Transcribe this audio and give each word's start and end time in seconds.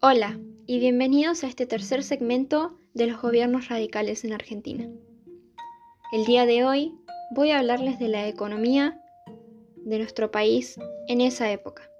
Hola 0.00 0.38
y 0.64 0.78
bienvenidos 0.78 1.42
a 1.42 1.48
este 1.48 1.66
tercer 1.66 2.04
segmento 2.04 2.78
de 2.94 3.08
los 3.08 3.20
gobiernos 3.20 3.66
radicales 3.66 4.24
en 4.24 4.32
Argentina. 4.32 4.88
El 6.12 6.24
día 6.24 6.46
de 6.46 6.64
hoy 6.64 6.94
voy 7.32 7.50
a 7.50 7.58
hablarles 7.58 7.98
de 7.98 8.06
la 8.06 8.28
economía 8.28 9.02
de 9.74 9.98
nuestro 9.98 10.30
país 10.30 10.78
en 11.08 11.20
esa 11.20 11.50
época. 11.50 11.90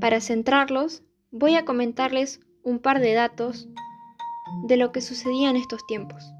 Para 0.00 0.20
centrarlos, 0.20 1.04
voy 1.30 1.54
a 1.54 1.64
comentarles 1.64 2.40
un 2.64 2.80
par 2.80 2.98
de 2.98 3.14
datos 3.14 3.68
de 4.66 4.76
lo 4.76 4.90
que 4.90 5.02
sucedía 5.02 5.50
en 5.50 5.56
estos 5.56 5.86
tiempos. 5.86 6.32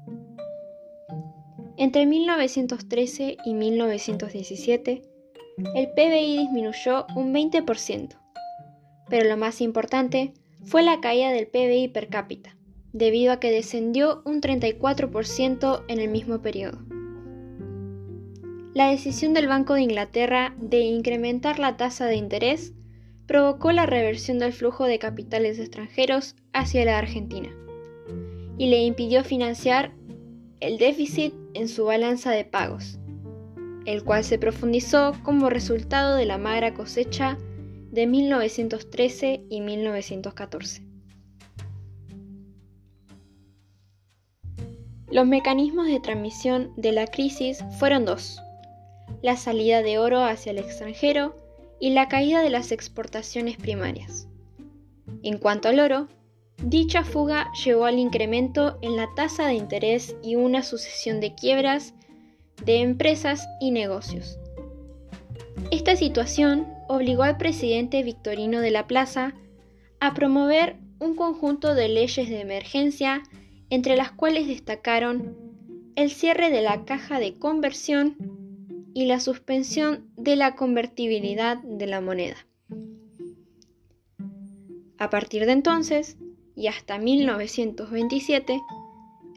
Entre 1.77 2.05
1913 2.05 3.37
y 3.45 3.53
1917, 3.53 5.03
el 5.73 5.89
PBI 5.93 6.37
disminuyó 6.37 7.07
un 7.15 7.33
20%, 7.33 8.18
pero 9.09 9.27
lo 9.27 9.37
más 9.37 9.61
importante 9.61 10.33
fue 10.63 10.83
la 10.83 11.01
caída 11.01 11.31
del 11.31 11.47
PBI 11.47 11.89
per 11.89 12.09
cápita, 12.09 12.55
debido 12.93 13.31
a 13.31 13.39
que 13.39 13.51
descendió 13.51 14.21
un 14.25 14.41
34% 14.41 15.83
en 15.87 15.99
el 15.99 16.09
mismo 16.09 16.41
periodo. 16.41 16.79
La 18.73 18.89
decisión 18.89 19.33
del 19.33 19.47
Banco 19.47 19.73
de 19.73 19.81
Inglaterra 19.81 20.55
de 20.59 20.81
incrementar 20.81 21.59
la 21.59 21.75
tasa 21.75 22.05
de 22.05 22.15
interés 22.15 22.73
provocó 23.25 23.71
la 23.71 23.85
reversión 23.85 24.39
del 24.39 24.53
flujo 24.53 24.85
de 24.85 24.99
capitales 24.99 25.59
extranjeros 25.59 26.35
hacia 26.53 26.85
la 26.85 26.97
Argentina 26.97 27.49
y 28.57 28.69
le 28.69 28.83
impidió 28.83 29.23
financiar 29.23 29.93
el 30.59 30.77
déficit 30.77 31.33
en 31.53 31.67
su 31.67 31.85
balanza 31.85 32.31
de 32.31 32.45
pagos, 32.45 32.99
el 33.85 34.03
cual 34.03 34.23
se 34.23 34.37
profundizó 34.37 35.13
como 35.23 35.49
resultado 35.49 36.15
de 36.15 36.25
la 36.25 36.37
magra 36.37 36.73
cosecha 36.73 37.37
de 37.91 38.07
1913 38.07 39.43
y 39.49 39.61
1914. 39.61 40.83
Los 45.11 45.25
mecanismos 45.25 45.87
de 45.87 45.99
transmisión 45.99 46.71
de 46.77 46.91
la 46.91 47.07
crisis 47.07 47.63
fueron 47.79 48.05
dos, 48.05 48.39
la 49.23 49.37
salida 49.37 49.81
de 49.81 49.97
oro 49.97 50.23
hacia 50.23 50.51
el 50.51 50.59
extranjero 50.59 51.35
y 51.79 51.91
la 51.91 52.07
caída 52.07 52.41
de 52.41 52.51
las 52.51 52.71
exportaciones 52.71 53.57
primarias. 53.57 54.27
En 55.23 55.39
cuanto 55.39 55.67
al 55.67 55.79
oro, 55.79 56.07
dicha 56.63 57.03
fuga 57.03 57.51
llevó 57.65 57.85
al 57.85 57.97
incremento 57.97 58.77
en 58.81 58.95
la 58.97 59.07
tasa 59.15 59.47
de 59.47 59.55
interés 59.55 60.15
y 60.21 60.35
una 60.35 60.61
sucesión 60.61 61.19
de 61.19 61.33
quiebras 61.33 61.95
de 62.63 62.81
empresas 62.81 63.47
y 63.59 63.71
negocios. 63.71 64.37
Esta 65.71 65.95
situación 65.95 66.67
obligó 66.87 67.23
al 67.23 67.37
presidente 67.37 68.03
Victorino 68.03 68.61
de 68.61 68.71
la 68.71 68.87
Plaza 68.87 69.33
a 69.99 70.13
promover 70.13 70.77
un 70.99 71.15
conjunto 71.15 71.75
de 71.75 71.87
leyes 71.87 72.29
de 72.29 72.41
emergencia, 72.41 73.23
entre 73.69 73.95
las 73.95 74.11
cuales 74.11 74.47
destacaron 74.47 75.37
el 75.95 76.11
cierre 76.11 76.49
de 76.49 76.61
la 76.61 76.85
caja 76.85 77.19
de 77.19 77.37
conversión 77.37 78.15
y 78.93 79.05
la 79.05 79.19
suspensión 79.19 80.09
de 80.17 80.35
la 80.35 80.55
convertibilidad 80.55 81.57
de 81.57 81.87
la 81.87 82.01
moneda. 82.01 82.37
A 84.97 85.09
partir 85.09 85.45
de 85.45 85.53
entonces, 85.53 86.17
y 86.55 86.67
hasta 86.67 86.97
1927, 86.97 88.59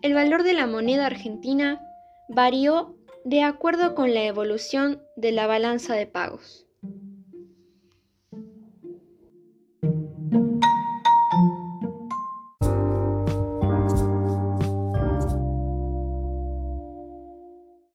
el 0.03 0.15
valor 0.15 0.43
de 0.43 0.55
la 0.55 0.67
moneda 0.67 1.07
argentina 1.07 1.81
varió 2.29 2.97
de 3.25 3.43
acuerdo 3.43 3.95
con 3.95 4.15
la 4.15 4.25
evolución 4.25 5.03
de 5.17 5.33
la 5.33 5.47
balanza 5.47 5.95
de 5.95 6.07
pagos. 6.07 6.67